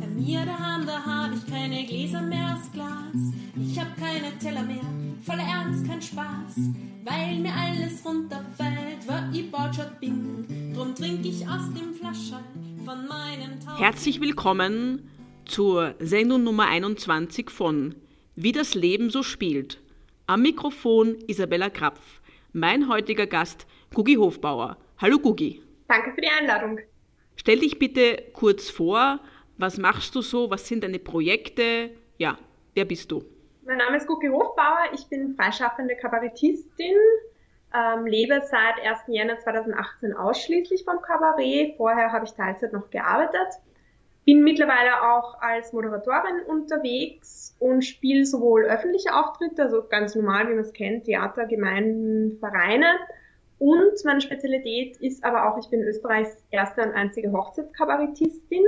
Bei 0.00 0.06
mir 0.06 0.44
daheim, 0.44 0.86
da 0.86 1.04
hab 1.04 1.34
ich 1.34 1.44
keine 1.50 1.84
Gläser 1.84 2.22
mehr 2.22 2.54
aus 2.54 2.70
Glas. 2.72 3.32
Ich 3.56 3.76
hab 3.80 3.96
keine 3.96 4.38
Teller 4.38 4.62
mehr, 4.62 4.84
voller 5.24 5.42
Ernst, 5.42 5.84
kein 5.84 6.00
Spaß. 6.00 6.56
Weil 7.04 7.40
mir 7.40 7.52
alles 7.52 8.04
runterfällt, 8.04 9.06
weil 9.06 9.34
ich 9.34 9.50
Bautschott 9.50 9.98
bin. 9.98 10.72
Drum 10.74 10.94
trink 10.94 11.26
ich 11.26 11.44
aus 11.48 11.72
dem 11.74 11.92
Flascherl 11.94 12.44
von 12.84 13.08
meinem 13.08 13.58
Tausch. 13.58 13.80
Herzlich 13.80 14.20
willkommen 14.20 15.08
zur 15.44 15.96
Sendung 15.98 16.44
Nummer 16.44 16.68
21 16.68 17.50
von 17.50 17.96
Wie 18.36 18.52
das 18.52 18.76
Leben 18.76 19.10
so 19.10 19.24
spielt. 19.24 19.80
Am 20.28 20.42
Mikrofon 20.42 21.16
Isabella 21.26 21.68
Krapf. 21.68 22.20
Mein 22.52 22.88
heutiger 22.88 23.26
Gast 23.26 23.66
Gugi 23.92 24.14
Hofbauer. 24.14 24.76
Hallo 24.98 25.18
Gugi. 25.18 25.65
Danke 25.88 26.12
für 26.12 26.20
die 26.20 26.28
Einladung. 26.28 26.80
Stell 27.36 27.60
dich 27.60 27.78
bitte 27.78 28.24
kurz 28.32 28.70
vor. 28.70 29.20
Was 29.58 29.78
machst 29.78 30.14
du 30.14 30.22
so? 30.22 30.50
Was 30.50 30.66
sind 30.66 30.84
deine 30.84 30.98
Projekte? 30.98 31.90
Ja, 32.18 32.38
wer 32.74 32.84
bist 32.84 33.10
du? 33.10 33.24
Mein 33.64 33.78
Name 33.78 33.96
ist 33.96 34.06
Gugi 34.06 34.28
Hofbauer. 34.28 34.90
Ich 34.94 35.08
bin 35.08 35.34
freischaffende 35.34 35.96
Kabarettistin, 35.96 36.96
ähm, 37.74 38.06
lebe 38.06 38.40
seit 38.44 38.84
1. 38.84 39.00
Jänner 39.08 39.38
2018 39.38 40.14
ausschließlich 40.14 40.84
vom 40.84 41.00
Kabarett. 41.00 41.76
Vorher 41.76 42.12
habe 42.12 42.24
ich 42.24 42.32
Teilzeit 42.32 42.72
noch 42.72 42.90
gearbeitet. 42.90 43.48
Bin 44.24 44.42
mittlerweile 44.42 45.02
auch 45.02 45.40
als 45.40 45.72
Moderatorin 45.72 46.42
unterwegs 46.46 47.56
und 47.58 47.82
spiele 47.82 48.24
sowohl 48.24 48.64
öffentliche 48.64 49.14
Auftritte, 49.14 49.62
also 49.62 49.84
ganz 49.88 50.14
normal, 50.14 50.48
wie 50.48 50.54
man 50.54 50.64
es 50.64 50.72
kennt, 50.72 51.04
Theater, 51.04 51.46
Gemeinden, 51.46 52.38
Vereine. 52.38 52.86
Und 53.58 54.04
meine 54.04 54.20
Spezialität 54.20 54.98
ist 54.98 55.24
aber 55.24 55.48
auch, 55.48 55.58
ich 55.58 55.68
bin 55.70 55.82
Österreichs 55.82 56.44
erste 56.50 56.82
und 56.82 56.92
einzige 56.92 57.32
Hochzeitskabarettistin 57.32 58.64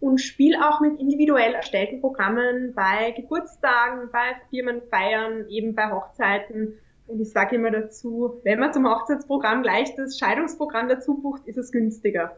und 0.00 0.18
spiele 0.18 0.58
auch 0.66 0.80
mit 0.80 0.98
individuell 0.98 1.54
erstellten 1.54 2.00
Programmen 2.00 2.72
bei 2.74 3.12
Geburtstagen, 3.12 4.10
bei 4.10 4.36
Firmenfeiern, 4.50 5.48
eben 5.48 5.74
bei 5.74 5.90
Hochzeiten. 5.90 6.78
Und 7.06 7.20
ich 7.20 7.30
sage 7.30 7.56
immer 7.56 7.70
dazu, 7.70 8.40
wenn 8.42 8.58
man 8.58 8.72
zum 8.72 8.88
Hochzeitsprogramm 8.88 9.62
gleich 9.62 9.94
das 9.96 10.18
Scheidungsprogramm 10.18 10.88
dazu 10.88 11.14
bucht, 11.14 11.46
ist 11.46 11.58
es 11.58 11.70
günstiger. 11.70 12.36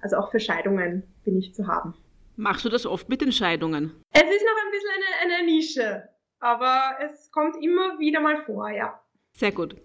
Also 0.00 0.16
auch 0.16 0.30
für 0.30 0.40
Scheidungen 0.40 1.02
bin 1.24 1.38
ich 1.38 1.54
zu 1.54 1.66
haben. 1.66 1.94
Machst 2.36 2.64
du 2.64 2.68
das 2.68 2.86
oft 2.86 3.08
mit 3.08 3.20
den 3.20 3.32
Scheidungen? 3.32 3.92
Es 4.12 4.22
ist 4.22 4.44
noch 4.44 4.64
ein 4.64 4.70
bisschen 4.70 4.90
eine, 4.96 5.34
eine 5.34 5.46
Nische, 5.46 6.08
aber 6.40 6.98
es 7.00 7.30
kommt 7.30 7.56
immer 7.62 7.98
wieder 7.98 8.20
mal 8.20 8.42
vor, 8.44 8.68
ja. 8.70 9.00
Sehr 9.32 9.52
gut. 9.52 9.76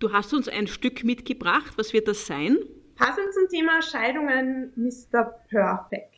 Du 0.00 0.12
hast 0.12 0.32
uns 0.32 0.48
ein 0.48 0.66
Stück 0.66 1.04
mitgebracht. 1.04 1.74
Was 1.76 1.92
wird 1.92 2.08
das 2.08 2.26
sein? 2.26 2.56
Passend 2.96 3.34
zum 3.34 3.48
Thema 3.50 3.82
Scheidungen, 3.82 4.72
Mr. 4.74 5.24
Perfect. 5.50 6.14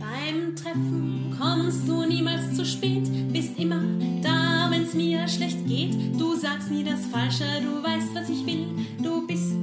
Beim 0.00 0.56
Treffen 0.56 1.36
kommst 1.38 1.86
du 1.86 2.06
niemals 2.06 2.56
zu 2.56 2.64
spät, 2.64 3.06
bist 3.30 3.58
immer 3.58 3.82
da, 4.22 4.70
wenn's 4.70 4.94
mir 4.94 5.28
schlecht 5.28 5.66
geht. 5.66 6.18
Du 6.18 6.34
sagst 6.34 6.70
nie 6.70 6.84
das 6.84 7.04
Falsche, 7.04 7.44
du 7.60 7.82
weißt, 7.82 8.14
was 8.14 8.30
ich 8.30 8.46
will. 8.46 8.66
Du 9.02 9.26
bist 9.26 9.59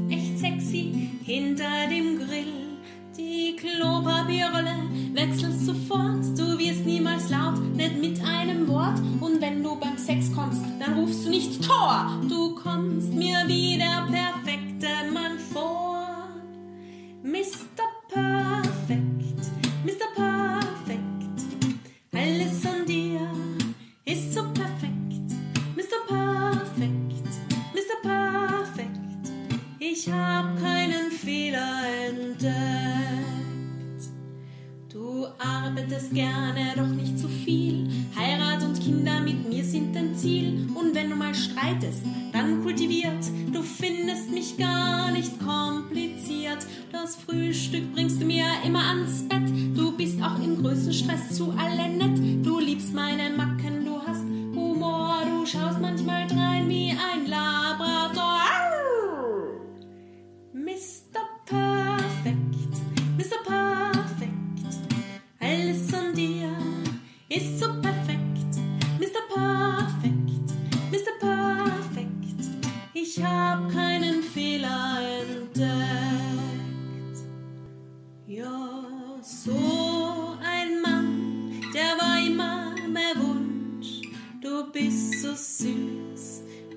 bringst 48.18 48.26
mir 48.26 48.46
immer 48.66 48.88
ans 48.88 49.28
Bett. 49.28 49.48
Du 49.76 49.96
bist 49.96 50.22
auch 50.22 50.42
im 50.44 50.62
größten 50.62 50.94
Stress 50.94 51.36
zu 51.36 51.54
alle 51.58 51.88
nett. 51.90 52.46
Du 52.46 52.60
liebst 52.60 52.94
meine 52.94 53.36
Macken, 53.36 53.77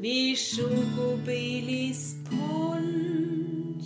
wie 0.00 0.34
Schokobelis 0.34 2.16
Punsch. 2.24 3.84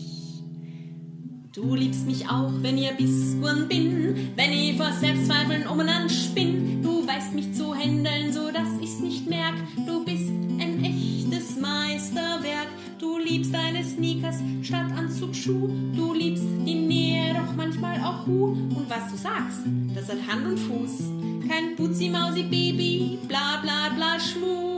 Du 1.52 1.74
liebst 1.74 2.06
mich 2.06 2.28
auch, 2.28 2.52
wenn 2.62 2.78
ein 2.78 2.96
Biskuren 2.96 3.66
bin, 3.66 4.30
wenn 4.36 4.52
ich 4.52 4.76
vor 4.76 4.92
Selbstzweifeln 4.92 5.66
umeinander 5.66 6.08
spinn. 6.08 6.82
Du 6.82 7.06
weißt 7.06 7.34
mich 7.34 7.52
zu 7.54 7.74
händeln, 7.74 8.32
so 8.32 8.52
dass 8.52 8.68
ich's 8.80 9.00
nicht 9.00 9.28
merk. 9.28 9.54
Du 9.86 10.04
bist 10.04 10.28
ein 10.28 10.84
echtes 10.84 11.60
Meisterwerk. 11.60 12.68
Du 13.00 13.18
liebst 13.18 13.52
deine 13.52 13.82
Sneakers 13.82 14.36
statt 14.62 14.92
Anzug 14.96 15.34
Schuh. 15.34 15.68
Du 15.96 16.14
liebst 16.14 16.44
die 16.64 16.74
Nähe, 16.76 17.34
doch 17.34 17.56
manchmal 17.56 18.00
auch 18.00 18.24
Hu. 18.26 18.52
Und 18.52 18.86
was 18.88 19.10
du 19.10 19.16
sagst, 19.16 19.62
das 19.94 20.08
hat 20.08 20.26
Hand 20.28 20.46
und 20.46 20.58
Fuß. 20.58 21.10
Kein 21.48 21.74
Putzi 21.74 22.08
Mausi 22.08 22.44
Baby, 22.44 23.18
bla 23.26 23.60
bla 23.62 23.88
bla 23.96 24.20
Schmus. 24.20 24.73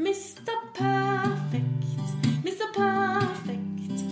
Mr. 0.00 0.56
Perfect, 0.72 1.84
Mr. 2.42 2.72
Perfect. 2.72 4.02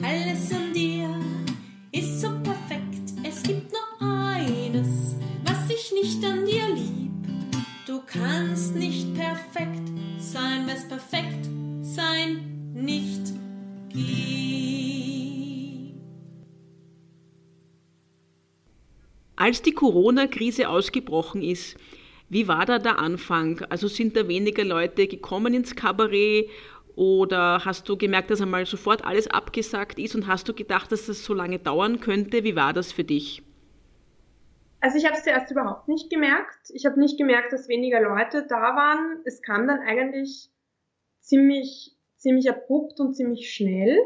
Alles 0.00 0.52
an 0.52 0.72
dir 0.72 1.10
ist 1.90 2.20
so 2.20 2.28
perfekt. 2.44 3.12
Es 3.24 3.42
gibt 3.42 3.72
nur 3.72 4.08
eines, 4.08 5.16
was 5.44 5.68
ich 5.68 5.92
nicht 5.92 6.24
an 6.24 6.46
dir 6.46 6.68
lieb. 6.68 7.10
Du 7.84 8.00
kannst 8.06 8.76
nicht 8.76 9.12
perfekt 9.14 9.90
sein, 10.18 10.68
was 10.68 10.86
perfekt 10.86 11.48
sein 11.82 12.72
nicht 12.72 13.32
gibt. 13.88 14.14
Als 19.34 19.62
die 19.62 19.72
Corona-Krise 19.72 20.68
ausgebrochen 20.68 21.42
ist, 21.42 21.76
wie 22.34 22.48
war 22.48 22.66
da 22.66 22.80
der 22.80 22.98
Anfang? 22.98 23.64
Also 23.70 23.86
sind 23.86 24.16
da 24.16 24.26
weniger 24.26 24.64
Leute 24.64 25.06
gekommen 25.06 25.54
ins 25.54 25.76
Kabarett 25.76 26.50
oder 26.96 27.64
hast 27.64 27.88
du 27.88 27.96
gemerkt, 27.96 28.28
dass 28.28 28.40
einmal 28.40 28.66
sofort 28.66 29.04
alles 29.04 29.28
abgesagt 29.28 30.00
ist 30.00 30.16
und 30.16 30.26
hast 30.26 30.48
du 30.48 30.52
gedacht, 30.52 30.90
dass 30.90 31.06
das 31.06 31.24
so 31.24 31.32
lange 31.32 31.60
dauern 31.60 32.00
könnte? 32.00 32.42
Wie 32.42 32.56
war 32.56 32.72
das 32.72 32.90
für 32.90 33.04
dich? 33.04 33.44
Also 34.80 34.98
ich 34.98 35.06
habe 35.06 35.14
es 35.14 35.22
zuerst 35.22 35.48
überhaupt 35.52 35.86
nicht 35.86 36.10
gemerkt. 36.10 36.70
Ich 36.70 36.84
habe 36.86 36.98
nicht 36.98 37.16
gemerkt, 37.18 37.52
dass 37.52 37.68
weniger 37.68 38.00
Leute 38.00 38.44
da 38.48 38.74
waren. 38.74 39.20
Es 39.24 39.40
kam 39.40 39.68
dann 39.68 39.78
eigentlich 39.78 40.50
ziemlich, 41.20 41.96
ziemlich 42.16 42.50
abrupt 42.50 42.98
und 42.98 43.14
ziemlich 43.14 43.54
schnell. 43.54 43.96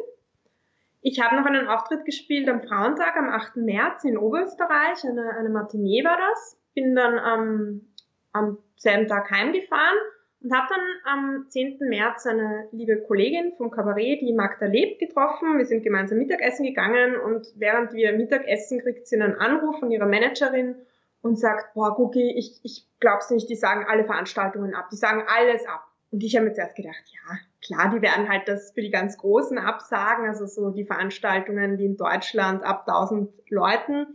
Ich 1.01 1.19
habe 1.19 1.35
noch 1.35 1.47
einen 1.47 1.67
Auftritt 1.67 2.05
gespielt 2.05 2.47
am 2.51 2.61
Frauentag 2.61 3.17
am 3.17 3.31
8. 3.31 3.57
März 3.57 4.05
in 4.05 4.19
Oberösterreich. 4.19 5.03
Eine, 5.05 5.31
eine 5.39 5.49
Matinee 5.49 6.05
war 6.05 6.19
das. 6.19 6.61
Bin 6.75 6.95
dann 6.95 7.19
am, 7.19 7.88
am 8.33 8.59
selben 8.77 9.09
Tag 9.09 9.31
heimgefahren 9.31 9.99
und 10.43 10.55
habe 10.55 10.69
dann 10.69 10.81
am 11.05 11.47
10. 11.49 11.79
März 11.81 12.27
eine 12.27 12.69
liebe 12.71 13.03
Kollegin 13.03 13.53
vom 13.57 13.71
Kabarett, 13.71 14.21
die 14.21 14.33
Magda 14.33 14.67
Leb, 14.67 14.99
getroffen. 14.99 15.59
Wir 15.59 15.67
sind 15.67 15.83
gemeinsam 15.83 16.19
Mittagessen 16.19 16.65
gegangen 16.65 17.17
und 17.17 17.49
während 17.57 17.93
wir 17.93 18.13
Mittagessen 18.13 18.81
kriegt 18.81 19.07
sie 19.09 19.21
einen 19.21 19.35
Anruf 19.35 19.81
von 19.81 19.91
ihrer 19.91 20.07
Managerin 20.07 20.77
und 21.23 21.39
sagt, 21.39 21.75
boah, 21.75 21.95
Guki, 21.97 22.35
ich, 22.37 22.61
ich 22.63 22.87
glaub's 23.01 23.31
nicht, 23.31 23.51
die 23.51 23.57
sagen 23.57 23.85
alle 23.89 24.05
Veranstaltungen 24.05 24.75
ab, 24.75 24.89
die 24.93 24.97
sagen 24.97 25.25
alles 25.27 25.67
ab. 25.67 25.85
Und 26.11 26.23
ich 26.23 26.37
habe 26.37 26.47
mir 26.47 26.53
zuerst 26.53 26.77
gedacht, 26.77 27.03
ja, 27.07 27.39
klar, 27.67 27.93
die 27.95 28.01
werden 28.01 28.29
halt 28.29 28.49
das 28.49 28.73
für 28.73 28.81
die 28.81 28.91
ganz 28.91 29.19
Großen 29.19 29.59
absagen, 29.59 30.27
also 30.27 30.47
so 30.47 30.71
die 30.71 30.87
Veranstaltungen 30.87 31.79
wie 31.79 31.85
in 31.85 31.97
Deutschland 31.97 32.63
ab 32.63 32.85
1000 32.87 33.31
Leuten 33.51 34.07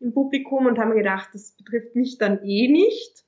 im 0.00 0.12
Publikum 0.12 0.66
und 0.66 0.78
haben 0.78 0.94
gedacht, 0.96 1.28
das 1.34 1.56
betrifft 1.56 1.94
mich 1.94 2.18
dann 2.18 2.42
eh 2.42 2.68
nicht. 2.68 3.24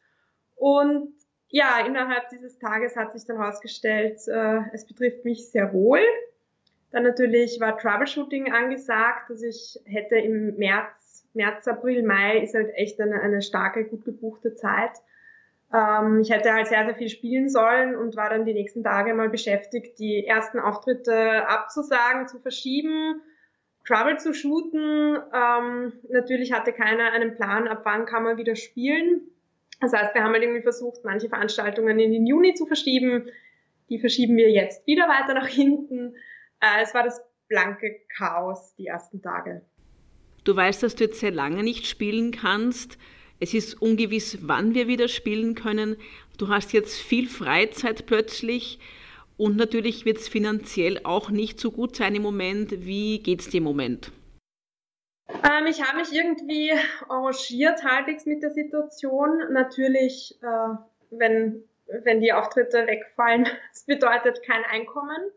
Und 0.61 1.15
ja, 1.49 1.85
innerhalb 1.87 2.29
dieses 2.29 2.59
Tages 2.59 2.95
hat 2.95 3.15
sich 3.15 3.27
dann 3.27 3.39
herausgestellt, 3.39 4.21
äh, 4.29 4.61
es 4.75 4.87
betrifft 4.87 5.25
mich 5.25 5.51
sehr 5.51 5.73
wohl. 5.73 6.03
Dann 6.93 7.03
natürlich 7.03 7.59
war 7.61 7.79
Troubleshooting 7.79 8.53
angesagt, 8.53 9.31
also 9.31 9.47
ich 9.47 9.81
hätte 9.87 10.17
im 10.17 10.57
März, 10.57 11.27
März, 11.33 11.67
April, 11.67 12.03
Mai 12.03 12.41
ist 12.41 12.55
halt 12.55 12.71
echt 12.75 13.01
eine, 13.01 13.21
eine 13.23 13.41
starke, 13.41 13.85
gut 13.85 14.05
gebuchte 14.05 14.55
Zeit. 14.55 14.93
Ähm, 15.73 16.21
ich 16.21 16.31
hätte 16.31 16.53
halt 16.53 16.67
sehr, 16.67 16.85
sehr 16.85 16.95
viel 16.95 17.09
spielen 17.09 17.49
sollen 17.49 17.97
und 17.97 18.17
war 18.17 18.29
dann 18.29 18.45
die 18.45 18.55
nächsten 18.55 18.85
Tage 18.85 19.15
mal 19.15 19.31
beschäftigt, 19.31 19.99
die 19.99 20.27
ersten 20.27 20.59
Auftritte 20.59 21.49
abzusagen, 21.49 22.29
zu 22.29 22.39
verschieben, 22.39 23.23
Trouble 23.87 24.19
zu 24.19 24.35
shooten. 24.35 25.17
Ähm, 25.33 25.93
natürlich 26.11 26.53
hatte 26.53 26.75
keiner 26.75 27.13
einen 27.13 27.35
Plan, 27.35 27.67
ab 27.67 27.81
wann 27.85 28.05
kann 28.05 28.25
man 28.25 28.37
wieder 28.37 28.56
spielen. 28.56 29.23
Das 29.81 29.93
heißt, 29.93 30.15
wir 30.15 30.23
haben 30.23 30.32
halt 30.32 30.43
irgendwie 30.43 30.62
versucht, 30.62 31.00
manche 31.05 31.29
Veranstaltungen 31.29 31.99
in 31.99 32.12
den 32.12 32.27
Juni 32.27 32.55
zu 32.55 32.67
verschieben. 32.67 33.31
Die 33.88 33.99
verschieben 33.99 34.37
wir 34.37 34.50
jetzt 34.50 34.87
wieder 34.87 35.09
weiter 35.09 35.35
nach 35.35 35.47
hinten. 35.47 36.15
Äh, 36.61 36.82
es 36.82 36.94
war 36.94 37.03
das 37.03 37.21
blanke 37.49 38.00
Chaos 38.17 38.75
die 38.77 38.87
ersten 38.87 39.23
Tage. 39.23 39.62
Du 40.44 40.55
weißt, 40.55 40.82
dass 40.82 40.94
du 40.94 41.05
jetzt 41.05 41.21
sehr 41.21 41.32
lange 41.32 41.62
nicht 41.62 41.87
spielen 41.87 42.31
kannst. 42.31 42.99
Es 43.41 43.55
ist 43.55 43.81
ungewiss, 43.81 44.38
wann 44.43 44.75
wir 44.75 44.87
wieder 44.87 45.09
spielen 45.09 45.55
können. 45.55 45.97
Du 46.38 46.49
hast 46.49 46.73
jetzt 46.73 46.99
viel 46.99 47.29
Freizeit 47.29 48.06
plötzlich 48.06 48.79
und 49.37 49.56
natürlich 49.56 50.05
wird 50.05 50.19
es 50.19 50.29
finanziell 50.29 51.00
auch 51.05 51.31
nicht 51.31 51.59
so 51.59 51.71
gut 51.71 51.97
sein 51.97 52.15
im 52.15 52.23
Moment. 52.23 52.85
Wie 52.85 53.19
geht 53.21 53.41
es 53.41 53.49
dir 53.49 53.59
im 53.59 53.65
Moment? 53.65 54.12
Ähm, 55.44 55.67
ich 55.67 55.82
habe 55.82 55.99
mich 55.99 56.12
irgendwie 56.12 56.73
arrangiert 57.09 57.85
halbwegs 57.85 58.27
mit 58.27 58.43
der 58.43 58.50
Situation. 58.50 59.53
Natürlich, 59.53 60.38
äh, 60.43 60.75
wenn, 61.11 61.65
wenn 61.87 62.21
die 62.21 62.32
Auftritte 62.32 62.87
wegfallen, 62.87 63.44
das 63.73 63.85
bedeutet 63.85 64.43
kein 64.43 64.65
Einkommen. 64.65 65.31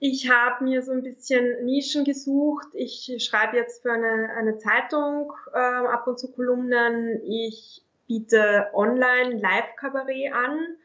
Ich 0.00 0.30
habe 0.30 0.64
mir 0.64 0.82
so 0.82 0.92
ein 0.92 1.02
bisschen 1.02 1.64
Nischen 1.64 2.04
gesucht. 2.04 2.68
Ich 2.72 3.12
schreibe 3.18 3.56
jetzt 3.56 3.82
für 3.82 3.92
eine, 3.92 4.30
eine 4.36 4.58
Zeitung 4.58 5.32
äh, 5.52 5.58
ab 5.58 6.06
und 6.06 6.20
zu 6.20 6.30
Kolumnen. 6.30 7.20
Ich 7.24 7.82
biete 8.06 8.68
online 8.74 9.40
Live-Kabarett 9.40 10.32
an 10.32 10.76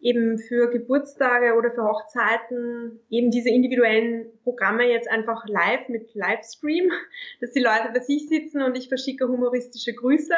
eben 0.00 0.38
für 0.38 0.70
Geburtstage 0.70 1.54
oder 1.54 1.72
für 1.72 1.82
Hochzeiten 1.82 3.00
eben 3.10 3.30
diese 3.30 3.50
individuellen 3.50 4.26
Programme 4.44 4.88
jetzt 4.88 5.10
einfach 5.10 5.46
live 5.48 5.88
mit 5.88 6.14
Livestream, 6.14 6.90
dass 7.40 7.52
die 7.52 7.60
Leute 7.60 7.90
bei 7.92 8.00
sich 8.00 8.28
sitzen 8.28 8.62
und 8.62 8.76
ich 8.76 8.88
verschicke 8.88 9.26
humoristische 9.28 9.94
Grüße. 9.94 10.34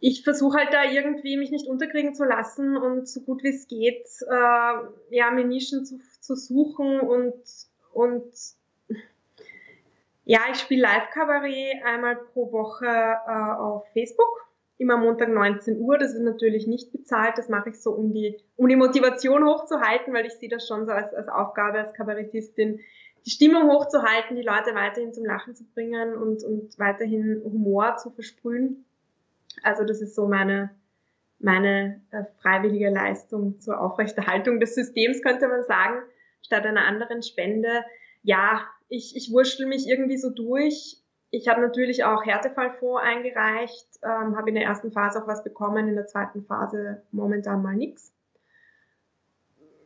Ich 0.00 0.24
versuche 0.24 0.58
halt 0.58 0.74
da 0.74 0.84
irgendwie 0.84 1.36
mich 1.36 1.52
nicht 1.52 1.68
unterkriegen 1.68 2.14
zu 2.14 2.24
lassen 2.24 2.76
und 2.76 3.08
so 3.08 3.20
gut 3.20 3.44
wie 3.44 3.50
es 3.50 3.68
geht, 3.68 4.08
äh, 4.28 5.16
ja, 5.16 5.30
mir 5.30 5.44
Nischen 5.44 5.84
zu, 5.84 6.00
zu 6.20 6.34
suchen 6.34 6.98
und, 6.98 7.34
und 7.92 8.32
ja, 10.24 10.40
ich 10.50 10.58
spiele 10.58 10.82
Live-Kabarett 10.82 11.84
einmal 11.84 12.16
pro 12.16 12.50
Woche 12.50 12.86
äh, 12.86 13.60
auf 13.60 13.86
Facebook 13.92 14.42
immer 14.82 14.98
Montag 14.98 15.30
19 15.30 15.78
Uhr. 15.78 15.96
Das 15.96 16.12
ist 16.12 16.22
natürlich 16.22 16.66
nicht 16.66 16.92
bezahlt. 16.92 17.38
Das 17.38 17.48
mache 17.48 17.70
ich 17.70 17.80
so, 17.80 17.92
um 17.92 18.12
die, 18.12 18.38
um 18.56 18.68
die 18.68 18.76
Motivation 18.76 19.44
hochzuhalten, 19.44 20.12
weil 20.12 20.26
ich 20.26 20.34
sehe 20.34 20.48
das 20.48 20.66
schon 20.66 20.84
so 20.84 20.92
als, 20.92 21.14
als 21.14 21.28
Aufgabe 21.28 21.78
als 21.78 21.94
Kabarettistin, 21.94 22.80
die 23.24 23.30
Stimmung 23.30 23.70
hochzuhalten, 23.70 24.36
die 24.36 24.42
Leute 24.42 24.74
weiterhin 24.74 25.12
zum 25.12 25.24
Lachen 25.24 25.54
zu 25.54 25.64
bringen 25.64 26.14
und, 26.16 26.42
und 26.44 26.78
weiterhin 26.78 27.40
Humor 27.44 27.96
zu 27.96 28.10
versprühen. 28.10 28.84
Also 29.62 29.84
das 29.84 30.00
ist 30.00 30.14
so 30.14 30.26
meine, 30.26 30.70
meine 31.38 32.00
äh, 32.10 32.24
freiwillige 32.40 32.90
Leistung 32.90 33.60
zur 33.60 33.80
Aufrechterhaltung 33.80 34.60
des 34.60 34.74
Systems, 34.74 35.22
könnte 35.22 35.48
man 35.48 35.62
sagen, 35.62 36.02
statt 36.42 36.66
einer 36.66 36.84
anderen 36.84 37.22
Spende. 37.22 37.84
Ja, 38.22 38.66
ich, 38.88 39.14
ich 39.16 39.32
wurschtel 39.32 39.66
mich 39.66 39.88
irgendwie 39.88 40.18
so 40.18 40.30
durch. 40.30 41.01
Ich 41.34 41.48
habe 41.48 41.62
natürlich 41.62 42.04
auch 42.04 42.26
Härtefallfonds 42.26 43.02
eingereicht, 43.02 43.88
ähm, 44.02 44.36
habe 44.36 44.50
in 44.50 44.54
der 44.54 44.64
ersten 44.64 44.92
Phase 44.92 45.22
auch 45.22 45.26
was 45.26 45.42
bekommen, 45.42 45.88
in 45.88 45.94
der 45.94 46.06
zweiten 46.06 46.44
Phase 46.44 47.02
momentan 47.10 47.62
mal 47.62 47.74
nichts. 47.74 48.12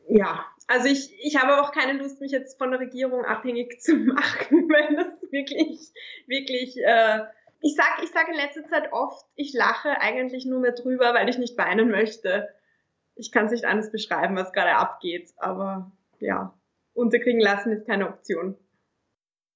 Ja, 0.09 0.45
also 0.67 0.89
ich, 0.89 1.15
ich 1.25 1.41
habe 1.41 1.63
auch 1.63 1.71
keine 1.71 1.93
Lust, 2.01 2.21
mich 2.21 2.33
jetzt 2.33 2.59
von 2.59 2.73
der 2.73 2.81
Regierung 2.81 3.25
abhängig 3.25 3.81
zu 3.81 3.95
machen, 3.97 4.69
weil 4.69 4.97
das 4.97 5.31
wirklich, 5.31 5.93
wirklich, 6.27 6.77
äh, 6.79 7.21
ich 7.61 7.77
sag, 7.77 8.03
ich 8.03 8.11
sag 8.11 8.29
in 8.29 8.35
letzter 8.35 8.67
Zeit 8.67 8.93
oft, 8.93 9.25
ich 9.37 9.55
lache 9.55 10.01
eigentlich 10.01 10.47
nur 10.47 10.59
mehr 10.59 10.73
drüber, 10.73 11.15
weil 11.15 11.29
ich 11.29 11.39
nicht 11.39 11.57
weinen 11.57 11.93
möchte. 11.93 12.49
Ich 13.15 13.31
kann 13.31 13.47
es 13.47 13.53
nicht 13.53 13.67
anders 13.67 13.93
beschreiben, 13.93 14.35
was 14.35 14.53
gerade 14.53 14.75
abgeht, 14.75 15.31
aber 15.37 15.93
ja, 16.19 16.59
unterkriegen 16.93 17.41
lassen 17.41 17.71
ist 17.71 17.87
keine 17.87 18.09
Option. 18.09 18.59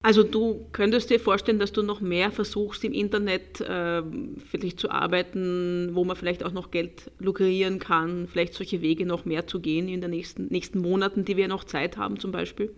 Also 0.02 0.22
du 0.22 0.66
könntest 0.72 1.10
dir 1.10 1.20
vorstellen, 1.20 1.58
dass 1.58 1.72
du 1.72 1.82
noch 1.82 2.00
mehr 2.00 2.30
versuchst 2.30 2.84
im 2.84 2.92
Internet 2.92 3.60
äh, 3.60 4.02
vielleicht 4.50 4.80
zu 4.80 4.90
arbeiten, 4.90 5.90
wo 5.92 6.04
man 6.04 6.16
vielleicht 6.16 6.42
auch 6.42 6.52
noch 6.52 6.70
Geld 6.70 7.10
lukrieren 7.18 7.78
kann, 7.78 8.26
vielleicht 8.26 8.54
solche 8.54 8.80
Wege 8.80 9.04
noch 9.04 9.26
mehr 9.26 9.46
zu 9.46 9.60
gehen 9.60 9.88
in 9.88 10.00
den 10.00 10.10
nächsten, 10.10 10.46
nächsten 10.46 10.80
Monaten, 10.80 11.26
die 11.26 11.36
wir 11.36 11.48
noch 11.48 11.64
Zeit 11.64 11.98
haben 11.98 12.18
zum 12.18 12.32
Beispiel? 12.32 12.74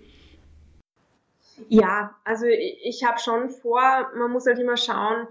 Ja, 1.69 2.17
also 2.25 2.47
ich, 2.47 2.81
ich 2.83 3.05
habe 3.05 3.21
schon 3.21 3.51
vor, 3.51 4.11
man 4.17 4.33
muss 4.33 4.47
halt 4.47 4.59
immer 4.59 4.77
schauen, 4.77 5.29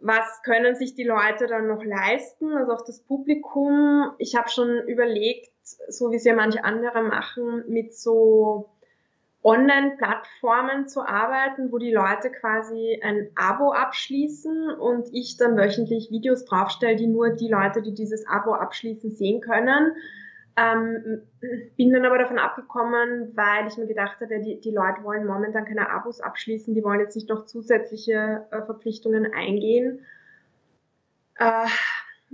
was 0.00 0.42
können 0.42 0.74
sich 0.74 0.94
die 0.94 1.04
Leute 1.04 1.46
dann 1.46 1.68
noch 1.68 1.82
leisten, 1.82 2.52
also 2.52 2.72
auch 2.72 2.84
das 2.84 3.00
Publikum. 3.00 4.10
Ich 4.18 4.34
habe 4.34 4.50
schon 4.50 4.86
überlegt, 4.86 5.50
so 5.88 6.10
wie 6.10 6.16
es 6.16 6.24
ja 6.24 6.34
manche 6.34 6.64
andere 6.64 7.02
machen, 7.02 7.64
mit 7.68 7.94
so 7.94 8.73
Online-Plattformen 9.44 10.88
zu 10.88 11.02
arbeiten, 11.02 11.70
wo 11.70 11.78
die 11.78 11.92
Leute 11.92 12.30
quasi 12.30 12.98
ein 13.02 13.28
Abo 13.36 13.72
abschließen 13.72 14.70
und 14.70 15.08
ich 15.12 15.36
dann 15.36 15.56
wöchentlich 15.56 16.10
Videos 16.10 16.46
draufstelle, 16.46 16.96
die 16.96 17.06
nur 17.06 17.30
die 17.30 17.48
Leute, 17.48 17.82
die 17.82 17.92
dieses 17.92 18.26
Abo 18.26 18.54
abschließen, 18.54 19.10
sehen 19.10 19.42
können. 19.42 19.92
Ähm, 20.56 21.22
bin 21.76 21.92
dann 21.92 22.06
aber 22.06 22.18
davon 22.18 22.38
abgekommen, 22.38 23.32
weil 23.34 23.66
ich 23.66 23.76
mir 23.76 23.86
gedacht 23.86 24.20
habe, 24.20 24.40
die, 24.40 24.60
die 24.60 24.70
Leute 24.70 25.02
wollen 25.02 25.26
momentan 25.26 25.64
keine 25.64 25.90
Abos 25.90 26.20
abschließen, 26.20 26.74
die 26.74 26.82
wollen 26.82 27.00
jetzt 27.00 27.16
nicht 27.16 27.28
noch 27.28 27.44
zusätzliche 27.44 28.46
äh, 28.50 28.62
Verpflichtungen 28.62 29.32
eingehen. 29.34 30.06
Äh, 31.36 31.66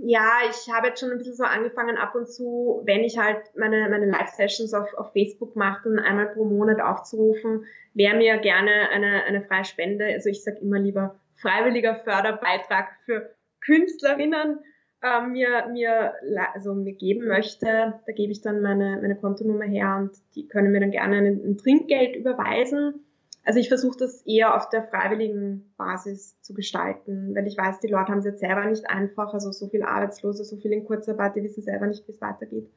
ja, 0.03 0.29
ich 0.49 0.73
habe 0.73 0.87
jetzt 0.87 0.99
schon 0.99 1.11
ein 1.11 1.17
bisschen 1.17 1.35
so 1.35 1.43
angefangen, 1.43 1.97
ab 1.97 2.15
und 2.15 2.27
zu, 2.27 2.81
wenn 2.85 3.01
ich 3.01 3.17
halt 3.17 3.37
meine, 3.55 3.87
meine 3.89 4.07
Live-Sessions 4.07 4.73
auf, 4.73 4.91
auf 4.95 5.11
Facebook 5.13 5.55
mache, 5.55 5.89
dann 5.89 5.99
einmal 5.99 6.27
pro 6.27 6.43
Monat 6.45 6.81
aufzurufen, 6.81 7.65
wer 7.93 8.15
mir 8.15 8.37
gerne 8.37 8.89
eine, 8.91 9.23
eine 9.23 9.41
freie 9.43 9.65
Spende, 9.65 10.05
also 10.05 10.29
ich 10.29 10.43
sage 10.43 10.57
immer 10.61 10.79
lieber 10.79 11.19
freiwilliger 11.35 11.95
Förderbeitrag 11.95 12.87
für 13.05 13.35
Künstlerinnen 13.63 14.59
äh, 15.03 15.21
mir, 15.21 15.67
mir, 15.71 16.13
also 16.53 16.73
mir 16.73 16.93
geben 16.93 17.27
möchte, 17.27 17.99
da 18.05 18.11
gebe 18.13 18.31
ich 18.31 18.41
dann 18.41 18.61
meine, 18.61 18.97
meine 19.01 19.15
Kontonummer 19.15 19.65
her 19.65 19.97
und 19.99 20.11
die 20.35 20.47
können 20.47 20.71
mir 20.71 20.79
dann 20.79 20.91
gerne 20.91 21.17
ein, 21.17 21.41
ein 21.45 21.57
Trinkgeld 21.57 22.15
überweisen. 22.15 23.05
Also 23.43 23.59
ich 23.59 23.69
versuche 23.69 23.97
das 23.97 24.21
eher 24.21 24.55
auf 24.55 24.69
der 24.69 24.83
freiwilligen 24.83 25.73
Basis 25.77 26.39
zu 26.41 26.53
gestalten, 26.53 27.33
weil 27.35 27.47
ich 27.47 27.57
weiß, 27.57 27.79
die 27.79 27.87
Leute 27.87 28.11
haben 28.11 28.19
es 28.19 28.25
jetzt 28.25 28.39
selber 28.39 28.65
nicht 28.65 28.87
einfach, 28.89 29.33
also 29.33 29.51
so 29.51 29.67
viel 29.67 29.81
Arbeitslose, 29.83 30.43
so 30.43 30.57
viel 30.57 30.71
in 30.71 30.85
Kurzarbeit, 30.85 31.35
die 31.35 31.43
wissen 31.43 31.63
selber 31.63 31.87
nicht, 31.87 32.07
wie 32.07 32.11
es 32.11 32.21
weitergeht. 32.21 32.69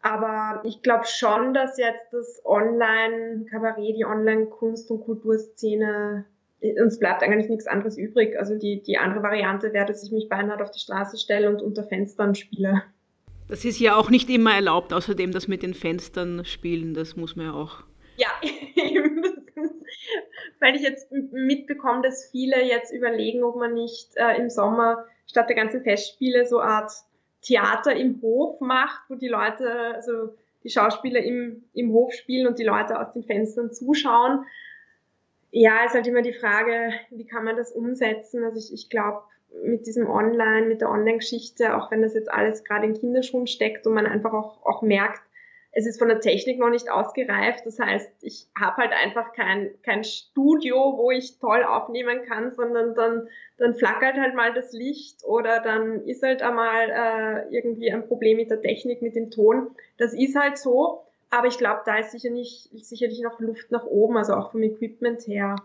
Aber 0.00 0.62
ich 0.64 0.82
glaube 0.82 1.06
schon, 1.06 1.54
dass 1.54 1.76
jetzt 1.76 2.12
das 2.12 2.40
Online-Kabarett, 2.44 3.96
die 3.96 4.04
Online-Kunst- 4.04 4.90
und 4.92 5.00
Kulturszene, 5.00 6.24
uns 6.80 6.98
bleibt 7.00 7.22
eigentlich 7.24 7.48
nichts 7.48 7.66
anderes 7.66 7.98
übrig. 7.98 8.38
Also 8.38 8.56
die, 8.56 8.80
die 8.82 8.96
andere 8.96 9.24
Variante 9.24 9.72
wäre, 9.72 9.86
dass 9.86 10.04
ich 10.04 10.12
mich 10.12 10.28
beinahe 10.28 10.62
auf 10.62 10.70
die 10.70 10.78
Straße 10.78 11.18
stelle 11.18 11.48
und 11.50 11.62
unter 11.62 11.82
Fenstern 11.82 12.36
spiele. 12.36 12.82
Das 13.48 13.64
ist 13.64 13.80
ja 13.80 13.96
auch 13.96 14.10
nicht 14.10 14.30
immer 14.30 14.54
erlaubt, 14.54 14.92
außerdem 14.92 15.32
das 15.32 15.48
mit 15.48 15.62
den 15.62 15.74
Fenstern 15.74 16.44
spielen, 16.44 16.94
das 16.94 17.16
muss 17.16 17.34
man 17.34 17.46
ja 17.46 17.52
auch. 17.54 17.82
Ja, 18.18 18.28
weil 20.60 20.76
ich 20.76 20.82
jetzt 20.82 21.10
mitbekomme, 21.12 22.02
dass 22.02 22.30
viele 22.30 22.62
jetzt 22.62 22.92
überlegen, 22.92 23.42
ob 23.42 23.56
man 23.56 23.74
nicht 23.74 24.16
äh, 24.16 24.36
im 24.36 24.50
Sommer 24.50 25.04
statt 25.26 25.48
der 25.48 25.56
ganzen 25.56 25.82
Festspiele 25.82 26.46
so 26.46 26.60
Art 26.60 26.92
Theater 27.42 27.94
im 27.94 28.20
Hof 28.22 28.60
macht, 28.60 29.08
wo 29.08 29.14
die 29.14 29.28
Leute, 29.28 29.94
also 29.94 30.34
die 30.64 30.70
Schauspieler 30.70 31.20
im, 31.20 31.64
im 31.72 31.92
Hof 31.92 32.12
spielen 32.12 32.46
und 32.46 32.58
die 32.58 32.64
Leute 32.64 32.98
aus 32.98 33.12
den 33.12 33.22
Fenstern 33.22 33.72
zuschauen. 33.72 34.44
Ja, 35.50 35.84
ist 35.84 35.94
halt 35.94 36.06
immer 36.06 36.22
die 36.22 36.34
Frage, 36.34 36.92
wie 37.10 37.26
kann 37.26 37.44
man 37.44 37.56
das 37.56 37.72
umsetzen? 37.72 38.44
Also 38.44 38.58
ich, 38.58 38.72
ich 38.72 38.90
glaube, 38.90 39.22
mit 39.64 39.86
diesem 39.86 40.08
Online, 40.08 40.66
mit 40.66 40.80
der 40.80 40.90
Online-Geschichte, 40.90 41.76
auch 41.76 41.90
wenn 41.90 42.02
das 42.02 42.14
jetzt 42.14 42.30
alles 42.30 42.64
gerade 42.64 42.86
in 42.86 42.94
Kinderschuhen 42.94 43.46
steckt 43.46 43.86
und 43.86 43.94
man 43.94 44.06
einfach 44.06 44.32
auch, 44.32 44.64
auch 44.66 44.82
merkt, 44.82 45.22
es 45.72 45.86
ist 45.86 45.98
von 45.98 46.08
der 46.08 46.20
Technik 46.20 46.58
noch 46.58 46.70
nicht 46.70 46.90
ausgereift. 46.90 47.64
Das 47.66 47.78
heißt, 47.78 48.10
ich 48.22 48.48
habe 48.58 48.78
halt 48.78 48.92
einfach 48.92 49.32
kein, 49.32 49.70
kein 49.82 50.02
Studio, 50.02 50.94
wo 50.96 51.10
ich 51.10 51.38
toll 51.38 51.62
aufnehmen 51.62 52.22
kann, 52.26 52.52
sondern 52.52 52.94
dann, 52.94 53.28
dann 53.58 53.74
flackert 53.74 54.16
halt 54.16 54.34
mal 54.34 54.52
das 54.54 54.72
Licht 54.72 55.24
oder 55.24 55.60
dann 55.60 56.04
ist 56.06 56.22
halt 56.22 56.42
einmal 56.42 56.90
äh, 56.90 57.54
irgendwie 57.54 57.92
ein 57.92 58.06
Problem 58.06 58.38
mit 58.38 58.50
der 58.50 58.60
Technik, 58.60 59.02
mit 59.02 59.14
dem 59.14 59.30
Ton. 59.30 59.70
Das 59.98 60.14
ist 60.14 60.36
halt 60.36 60.58
so. 60.58 61.02
Aber 61.30 61.46
ich 61.46 61.58
glaube, 61.58 61.82
da 61.84 61.98
ist 61.98 62.12
sicher 62.12 62.30
nicht, 62.30 62.70
sicherlich 62.72 63.20
noch 63.20 63.38
Luft 63.38 63.70
nach 63.70 63.84
oben, 63.84 64.16
also 64.16 64.32
auch 64.32 64.52
vom 64.52 64.62
Equipment 64.62 65.26
her. 65.26 65.56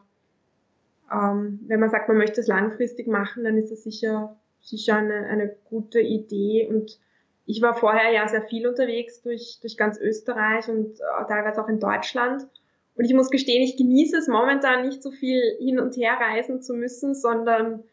Ähm, 1.11 1.59
wenn 1.67 1.79
man 1.79 1.89
sagt, 1.89 2.09
man 2.09 2.17
möchte 2.17 2.41
es 2.41 2.47
langfristig 2.47 3.07
machen, 3.07 3.45
dann 3.45 3.57
ist 3.57 3.71
das 3.71 3.83
sicher, 3.83 4.35
sicher 4.61 4.97
eine, 4.97 5.25
eine 5.27 5.55
gute 5.69 6.01
Idee 6.01 6.67
und 6.67 6.99
ich 7.45 7.61
war 7.61 7.75
vorher 7.75 8.11
ja 8.11 8.27
sehr 8.27 8.43
viel 8.43 8.67
unterwegs 8.67 9.21
durch, 9.21 9.59
durch 9.61 9.77
ganz 9.77 9.99
Österreich 9.99 10.67
und 10.69 10.99
äh, 10.99 11.27
teilweise 11.27 11.61
auch 11.61 11.67
in 11.67 11.79
Deutschland. 11.79 12.47
Und 12.95 13.05
ich 13.05 13.13
muss 13.13 13.29
gestehen, 13.29 13.63
ich 13.63 13.75
genieße 13.75 14.17
es 14.17 14.27
momentan 14.27 14.85
nicht 14.85 15.01
so 15.01 15.11
viel 15.11 15.41
hin 15.59 15.79
und 15.79 15.97
her 15.97 16.13
reisen 16.19 16.61
zu 16.61 16.73
müssen, 16.73 17.15
sondern 17.15 17.83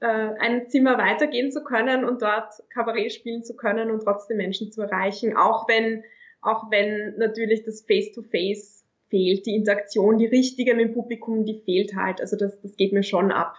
äh, 0.00 0.06
ein 0.06 0.68
Zimmer 0.68 0.98
weitergehen 0.98 1.50
zu 1.50 1.64
können 1.64 2.04
und 2.04 2.22
dort 2.22 2.62
Kabarett 2.72 3.12
spielen 3.12 3.42
zu 3.42 3.56
können 3.56 3.90
und 3.90 4.02
trotzdem 4.02 4.36
Menschen 4.36 4.70
zu 4.70 4.82
erreichen, 4.82 5.36
auch 5.36 5.66
wenn, 5.68 6.04
auch 6.42 6.70
wenn 6.70 7.16
natürlich 7.16 7.64
das 7.64 7.82
Face-to-Face 7.82 8.30
-face 8.30 8.80
fehlt, 9.08 9.46
die 9.46 9.56
Interaktion, 9.56 10.18
die 10.18 10.26
richtige 10.26 10.74
mit 10.74 10.88
dem 10.88 10.94
Publikum, 10.94 11.44
die 11.44 11.60
fehlt 11.64 11.96
halt. 11.96 12.20
Also 12.20 12.36
das, 12.36 12.60
das 12.60 12.76
geht 12.76 12.92
mir 12.92 13.02
schon 13.02 13.32
ab. 13.32 13.56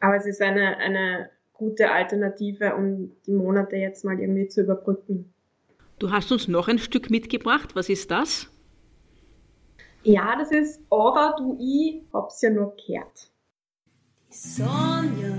Aber 0.00 0.16
es 0.16 0.26
ist 0.26 0.42
eine, 0.42 0.76
eine 0.76 1.30
gute 1.56 1.90
Alternative, 1.90 2.74
um 2.74 3.12
die 3.26 3.32
Monate 3.32 3.76
jetzt 3.76 4.04
mal 4.04 4.18
irgendwie 4.18 4.48
zu 4.48 4.62
überbrücken. 4.62 5.32
Du 5.98 6.10
hast 6.10 6.30
uns 6.30 6.46
noch 6.48 6.68
ein 6.68 6.78
Stück 6.78 7.10
mitgebracht. 7.10 7.74
Was 7.74 7.88
ist 7.88 8.10
das? 8.10 8.48
Ja, 10.02 10.36
das 10.38 10.52
ist 10.52 10.80
Aber 10.90 11.34
du 11.38 11.58
ich 11.58 12.02
hab's 12.12 12.42
ja 12.42 12.50
nur 12.50 12.76
gehört. 12.76 13.30
Die 14.30 14.36
Sonja 14.36 15.34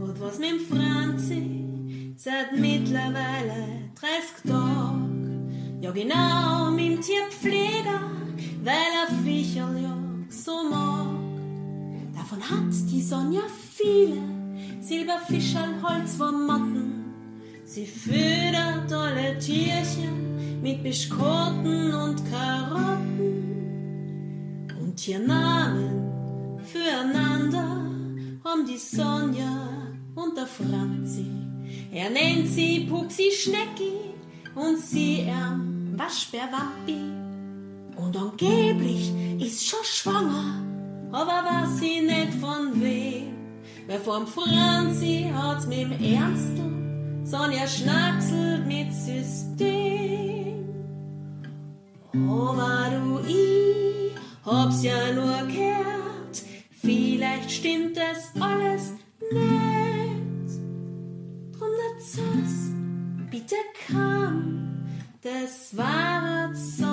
hat 0.00 0.20
was 0.20 0.38
mit 0.38 0.50
dem 0.50 0.60
Franzi 0.60 2.14
seit 2.16 2.52
mittlerweile 2.52 3.90
30 4.00 4.50
Tagen. 4.50 5.78
Ja, 5.80 5.90
genau, 5.90 6.70
mit 6.70 6.86
dem 6.86 7.00
Tierpfleger, 7.00 8.00
weil 8.62 8.74
er 8.74 9.24
Viecherl 9.24 9.82
ja 9.82 9.98
so 10.28 10.62
mag. 10.70 11.18
Davon 12.14 12.40
hat 12.40 12.72
die 12.90 13.02
Sonja 13.02 13.42
viele 13.72 14.37
Silberfischern, 14.88 15.82
Holzwurmmotten. 15.82 17.04
Sie 17.66 17.84
füttert 17.84 18.90
alle 18.90 19.38
Tierchen 19.38 20.62
mit 20.62 20.82
Bischkoten 20.82 21.92
und 21.92 22.22
Karotten. 22.30 23.66
Und 24.80 25.06
ihr 25.06 25.18
Namen 25.18 26.58
füreinander 26.64 27.84
haben 28.42 28.64
die 28.66 28.78
Sonja 28.78 29.68
und 30.14 30.34
der 30.34 30.46
Franzi. 30.46 31.26
Er 31.92 32.08
nennt 32.08 32.48
sie 32.48 32.86
Pupsi 32.88 33.30
Schnecki 33.30 33.92
und 34.54 34.78
sie 34.78 35.26
er 35.28 35.60
Waschbärwappi. 35.96 36.96
Und 37.94 38.16
angeblich 38.16 39.12
ist 39.38 39.66
schon 39.66 39.84
schwanger, 39.84 40.64
aber 41.12 41.44
weiß 41.44 41.78
sie 41.78 42.00
nicht 42.00 42.32
von 42.40 42.80
wem. 42.80 43.37
Wer 43.88 44.00
vom 44.00 44.26
Franzi 44.26 45.32
hat's 45.34 45.66
mit 45.66 45.78
dem 45.78 45.92
Ernstl, 45.92 47.24
Sonja 47.24 47.66
schnackselt 47.66 48.66
mit 48.66 48.92
System. 48.92 50.66
Aber 52.12 52.90
du, 52.90 53.20
ich 53.26 54.12
hab's 54.44 54.82
ja 54.82 55.10
nur 55.14 55.38
gehört, 55.46 56.42
vielleicht 56.82 57.50
stimmt 57.50 57.96
das 57.96 58.30
alles 58.38 58.92
nicht. 59.32 60.60
Drum 61.58 61.70
erzähl's, 61.94 62.70
bitte 63.30 63.56
kam, 63.86 64.84
das 65.22 65.74
war 65.74 66.50
sonst 66.52 66.87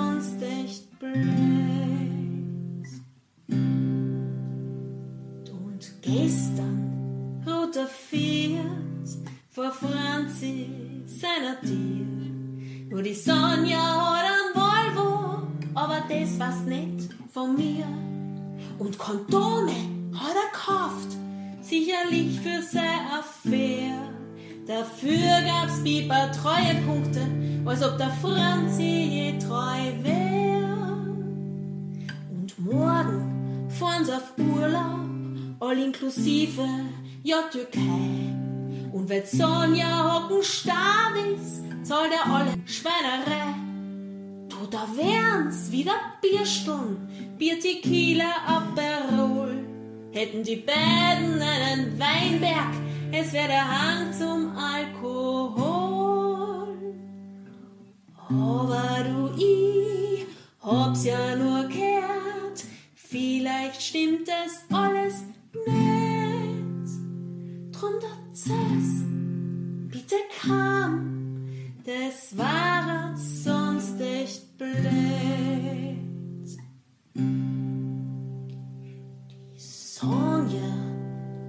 war's 16.38 16.60
nicht 16.62 17.08
von 17.32 17.56
mir. 17.56 17.86
Und 18.78 18.98
Kondome 18.98 19.72
hat 20.14 20.34
er 20.34 20.50
gekauft, 20.52 21.16
sicherlich 21.60 22.40
für 22.40 22.62
seine 22.62 23.18
Affäre. 23.18 24.14
Dafür 24.66 25.42
gab's 25.46 25.82
Biber 25.82 26.30
Treuepunkte, 26.32 27.22
als 27.64 27.82
ob 27.82 27.96
der 27.98 28.10
Franzi 28.10 28.82
je 28.82 29.38
treu 29.38 30.02
wär. 30.02 30.66
Und 32.30 32.58
morgen 32.58 33.68
fahren 33.68 34.04
sie 34.04 34.12
auf 34.12 34.32
Urlaub, 34.38 35.60
all 35.60 35.78
inklusive 35.78 36.66
ja 37.22 37.42
Türkei. 37.50 38.34
Und 38.92 39.08
wenn 39.08 39.24
Sonja 39.24 40.22
hocken 40.22 40.42
starr 40.42 41.14
ist, 41.34 41.62
zahlt 41.86 42.12
er 42.12 42.32
alle 42.32 42.54
Schweinerei. 42.66 43.65
Du, 44.58 44.66
da 44.70 44.86
wären's 44.96 45.70
wieder 45.70 45.92
Bierstunden, 46.22 47.36
Bier 47.36 47.60
Tequila 47.60 48.30
Aperol. 48.46 49.64
Hätten 50.12 50.42
die 50.44 50.56
beiden 50.56 51.42
einen 51.42 51.98
Weinberg, 51.98 52.72
es 53.12 53.34
wär 53.34 53.48
der 53.48 53.68
Hang 53.68 54.12
zum 54.12 54.56
Alkohol. 54.56 55.58
Aber 58.28 59.04
du, 59.04 59.34
ich 59.36 60.24
hab's 60.62 61.04
ja 61.04 61.36
nur 61.36 61.64
gehört, 61.68 62.64
vielleicht 62.94 63.82
stimmt 63.82 64.26
es 64.26 64.64
alles 64.74 65.22
drum 67.72 68.00
das 68.00 68.48
bitte 69.90 70.16
kam, 70.40 71.46
das 71.84 72.36
war 72.36 73.14
sonst 73.16 73.55
echt 74.26 74.58
blöd. 74.58 74.74
Die 79.54 79.58
Sonja 79.58 80.74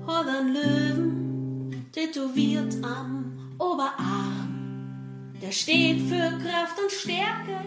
hat 0.05 0.27
einen 0.27 0.53
Löwen 0.53 1.85
tätowiert 1.91 2.75
am 2.83 3.33
Oberarm. 3.57 5.33
Der 5.41 5.51
steht 5.51 6.01
für 6.01 6.29
Kraft 6.43 6.77
und 6.81 6.91
Stärke, 6.91 7.59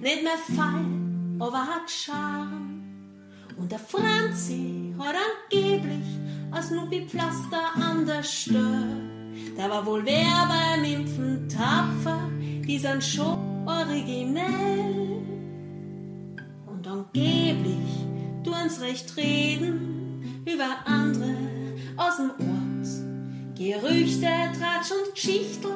nicht 0.00 0.22
mehr 0.24 0.40
Fall, 0.56 0.84
aber 1.38 1.58
hat 1.58 1.88
Charme. 1.88 2.82
Und 3.56 3.70
der 3.70 3.78
Franzi 3.78 4.94
hat 4.98 5.14
angeblich 5.26 6.06
als 6.50 6.70
Nubi-Pflaster 6.70 7.64
an 7.76 8.04
der 8.04 8.22
Stirn. 8.22 9.10
Da 9.56 9.70
war 9.70 9.86
wohl 9.86 10.04
wer 10.04 10.48
beim 10.48 10.84
Impfen 10.84 11.48
tapfer, 11.48 12.28
die 12.40 12.78
sind 12.78 13.02
schon 13.02 13.45
originell. 13.88 15.22
Und 16.66 16.86
angeblich 16.86 18.06
tun's 18.44 18.80
recht 18.80 19.16
reden 19.16 20.42
über 20.44 20.76
andere 20.84 21.36
aus 21.96 22.16
dem 22.16 22.30
Ort. 22.30 22.56
Gerüchte, 23.56 24.26
Tratsch 24.26 24.92
und 24.92 25.14
Geschichten 25.14 25.68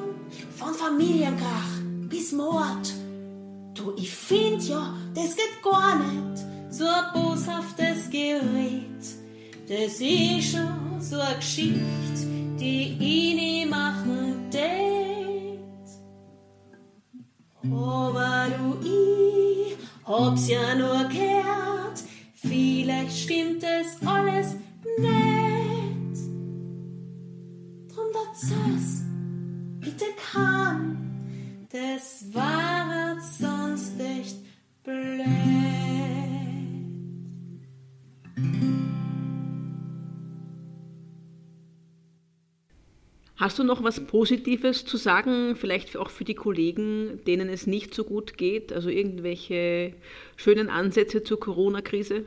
von 0.57 0.75
Familienkrach 0.75 1.81
bis 2.09 2.33
Mord. 2.33 2.93
Du, 3.75 3.95
ich 3.97 4.11
find 4.11 4.69
ja, 4.69 4.95
das 5.15 5.35
geht 5.35 5.63
gar 5.63 5.97
nicht, 5.97 6.45
so 6.69 6.85
ein 6.85 7.13
boshaftes 7.15 8.11
Gerät. 8.11 9.01
Das 9.67 10.01
ist 10.01 10.51
schon 10.51 11.01
so 11.01 11.19
eine 11.19 11.37
Geschichte, 11.37 11.81
die 12.59 12.97
ich 13.01 13.35
nicht 13.35 13.60
hab's 20.31 20.49
Hast 43.51 43.59
du 43.59 43.65
noch 43.65 43.83
was 43.83 43.99
Positives 44.07 44.85
zu 44.85 44.97
sagen, 44.97 45.57
vielleicht 45.57 45.97
auch 45.97 46.11
für 46.11 46.23
die 46.23 46.37
Kollegen, 46.37 47.21
denen 47.27 47.49
es 47.49 47.67
nicht 47.67 47.95
so 47.95 48.05
gut 48.05 48.39
geht? 48.39 48.73
Also 48.73 48.91
irgendwelche 48.91 49.95
schönen 50.37 50.71
Ansätze 50.71 51.25
zur 51.25 51.41
Corona-Krise? 51.41 52.27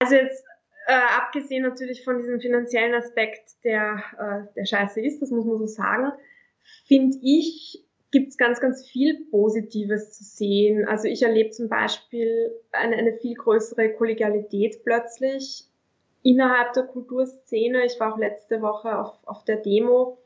Also 0.00 0.16
jetzt 0.16 0.44
äh, 0.88 0.94
abgesehen 1.16 1.62
natürlich 1.62 2.02
von 2.02 2.18
diesem 2.18 2.40
finanziellen 2.40 2.92
Aspekt, 2.92 3.50
der, 3.62 4.02
äh, 4.18 4.52
der 4.56 4.64
scheiße 4.64 5.00
ist, 5.00 5.22
das 5.22 5.30
muss 5.30 5.44
man 5.44 5.58
so 5.58 5.66
sagen, 5.66 6.10
finde 6.88 7.16
ich, 7.22 7.86
gibt 8.10 8.30
es 8.30 8.36
ganz, 8.36 8.58
ganz 8.58 8.84
viel 8.84 9.26
Positives 9.30 10.10
zu 10.10 10.24
sehen. 10.24 10.88
Also 10.88 11.06
ich 11.06 11.22
erlebe 11.22 11.50
zum 11.50 11.68
Beispiel 11.68 12.50
eine, 12.72 12.96
eine 12.96 13.16
viel 13.18 13.34
größere 13.34 13.92
Kollegialität 13.92 14.82
plötzlich 14.82 15.69
innerhalb 16.22 16.72
der 16.72 16.84
Kulturszene. 16.84 17.84
Ich 17.84 17.98
war 18.00 18.12
auch 18.12 18.18
letzte 18.18 18.62
Woche 18.62 18.98
auf, 18.98 19.18
auf 19.24 19.44
der 19.44 19.56
Demo, 19.56 20.18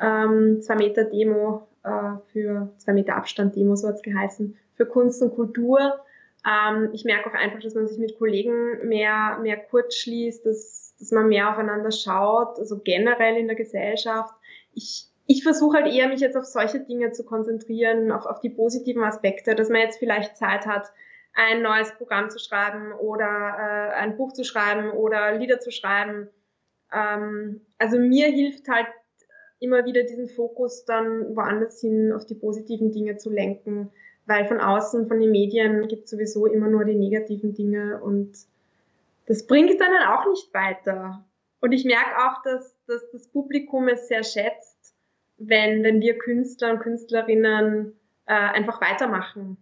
ähm, 0.00 0.60
zwei 0.62 0.76
Meter 0.76 1.04
Demo 1.04 1.66
äh, 1.84 2.16
für 2.32 2.72
zwei 2.78 2.92
Meter 2.92 3.16
Abstand 3.16 3.56
Demo, 3.56 3.74
so 3.76 3.88
hat's 3.88 4.02
geheißen, 4.02 4.56
für 4.74 4.86
Kunst 4.86 5.22
und 5.22 5.34
Kultur. 5.34 6.00
Ähm, 6.46 6.90
ich 6.92 7.04
merke 7.04 7.30
auch 7.30 7.34
einfach, 7.34 7.60
dass 7.60 7.74
man 7.74 7.86
sich 7.86 7.98
mit 7.98 8.18
Kollegen 8.18 8.88
mehr, 8.88 9.38
mehr 9.40 9.56
kurz 9.56 9.96
schließt, 9.96 10.44
dass, 10.44 10.94
dass 10.98 11.12
man 11.12 11.28
mehr 11.28 11.50
aufeinander 11.50 11.92
schaut, 11.92 12.58
also 12.58 12.80
generell 12.82 13.36
in 13.36 13.46
der 13.46 13.56
Gesellschaft. 13.56 14.34
Ich, 14.74 15.06
ich 15.26 15.42
versuche 15.42 15.78
halt 15.78 15.94
eher, 15.94 16.08
mich 16.08 16.20
jetzt 16.20 16.36
auf 16.36 16.44
solche 16.44 16.80
Dinge 16.80 17.12
zu 17.12 17.24
konzentrieren, 17.24 18.10
auf, 18.10 18.26
auf 18.26 18.40
die 18.40 18.50
positiven 18.50 19.04
Aspekte, 19.04 19.54
dass 19.54 19.68
man 19.68 19.82
jetzt 19.82 19.98
vielleicht 19.98 20.36
Zeit 20.36 20.66
hat, 20.66 20.92
ein 21.34 21.62
neues 21.62 21.92
Programm 21.94 22.30
zu 22.30 22.38
schreiben 22.38 22.92
oder 22.92 23.24
äh, 23.26 23.94
ein 23.94 24.16
Buch 24.16 24.32
zu 24.32 24.44
schreiben 24.44 24.90
oder 24.90 25.32
Lieder 25.38 25.60
zu 25.60 25.70
schreiben. 25.70 26.28
Ähm, 26.92 27.62
also 27.78 27.98
mir 27.98 28.26
hilft 28.28 28.68
halt 28.68 28.86
immer 29.60 29.84
wieder 29.84 30.02
diesen 30.02 30.28
Fokus 30.28 30.84
dann 30.84 31.36
woanders 31.36 31.80
hin 31.80 32.12
auf 32.12 32.26
die 32.26 32.34
positiven 32.34 32.90
Dinge 32.92 33.16
zu 33.16 33.30
lenken, 33.30 33.90
weil 34.26 34.46
von 34.46 34.60
außen, 34.60 35.06
von 35.06 35.20
den 35.20 35.30
Medien 35.30 35.88
gibt 35.88 36.08
sowieso 36.08 36.46
immer 36.46 36.68
nur 36.68 36.84
die 36.84 36.96
negativen 36.96 37.54
Dinge 37.54 38.00
und 38.02 38.32
das 39.26 39.46
bringt 39.46 39.80
dann 39.80 39.92
auch 40.08 40.28
nicht 40.28 40.52
weiter. 40.52 41.24
Und 41.60 41.72
ich 41.72 41.84
merke 41.84 42.18
auch, 42.18 42.42
dass, 42.42 42.76
dass 42.86 43.08
das 43.12 43.28
Publikum 43.28 43.86
es 43.86 44.08
sehr 44.08 44.24
schätzt, 44.24 44.94
wenn, 45.38 45.84
wenn 45.84 46.00
wir 46.00 46.18
Künstler 46.18 46.72
und 46.72 46.80
Künstlerinnen 46.80 47.96
äh, 48.26 48.32
einfach 48.34 48.80
weitermachen. 48.80 49.56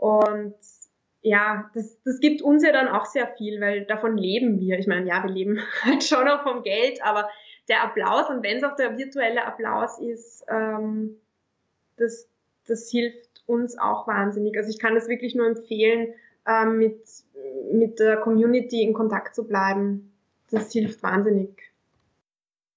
Und 0.00 0.54
ja, 1.20 1.70
das, 1.74 2.02
das 2.04 2.20
gibt 2.20 2.40
uns 2.40 2.64
ja 2.64 2.72
dann 2.72 2.88
auch 2.88 3.04
sehr 3.04 3.28
viel, 3.36 3.60
weil 3.60 3.84
davon 3.84 4.16
leben 4.16 4.58
wir. 4.58 4.78
Ich 4.78 4.86
meine, 4.86 5.06
ja, 5.06 5.22
wir 5.22 5.30
leben 5.30 5.60
halt 5.82 6.02
schon 6.02 6.26
auch 6.26 6.42
vom 6.42 6.62
Geld, 6.62 7.02
aber 7.04 7.28
der 7.68 7.84
Applaus 7.84 8.30
und 8.30 8.42
wenn 8.42 8.56
es 8.56 8.64
auch 8.64 8.74
der 8.74 8.96
virtuelle 8.96 9.44
Applaus 9.44 10.00
ist, 10.00 10.44
ähm, 10.48 11.16
das, 11.98 12.28
das 12.66 12.90
hilft 12.90 13.42
uns 13.46 13.78
auch 13.78 14.08
wahnsinnig. 14.08 14.56
Also 14.56 14.70
ich 14.70 14.78
kann 14.78 14.94
das 14.94 15.08
wirklich 15.08 15.34
nur 15.34 15.46
empfehlen, 15.46 16.14
ähm, 16.48 16.78
mit, 16.78 17.02
mit 17.72 17.98
der 18.00 18.16
Community 18.16 18.82
in 18.82 18.94
Kontakt 18.94 19.34
zu 19.34 19.46
bleiben. 19.46 20.12
Das 20.50 20.72
hilft 20.72 21.02
wahnsinnig. 21.02 21.50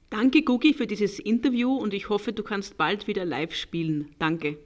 Danke, 0.09 0.43
Gugi, 0.43 0.73
für 0.73 0.85
dieses 0.85 1.17
Interview 1.19 1.73
und 1.75 1.93
ich 1.93 2.09
hoffe, 2.09 2.33
du 2.33 2.43
kannst 2.43 2.77
bald 2.77 3.07
wieder 3.07 3.23
live 3.23 3.53
spielen. 3.53 4.13
Danke. 4.19 4.57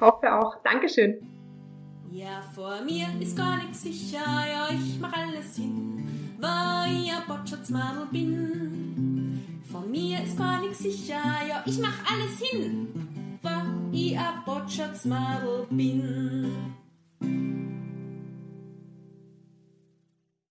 Hoffe 0.00 0.32
auch. 0.32 0.56
Dankeschön. 0.62 1.16
Ja, 2.10 2.42
vor 2.54 2.80
mir 2.84 3.06
ist 3.20 3.36
gar 3.36 3.56
nichts 3.56 3.82
sicher, 3.82 4.20
ja, 4.20 4.68
ich 4.70 5.00
mach 5.00 5.12
alles 5.12 5.56
hin, 5.56 6.06
weil 6.38 7.02
ich 7.02 7.10
ein 7.10 7.26
Botschatzmadel 7.26 8.06
bin. 8.12 9.62
Vor 9.70 9.80
mir 9.80 10.22
ist 10.22 10.38
gar 10.38 10.60
nichts 10.60 10.78
sicher, 10.78 11.20
ja, 11.48 11.64
ich 11.66 11.80
mach 11.80 12.12
alles 12.12 12.38
hin, 12.38 13.38
weil 13.42 13.64
ich 13.90 14.16
ein 14.16 14.44
Botschatzmadel 14.46 15.66
bin. 15.70 16.74